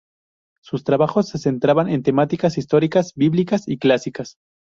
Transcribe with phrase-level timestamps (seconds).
[0.63, 4.37] Sus trabajos se centraban en temáticas históricas, bíblicas y clásicas.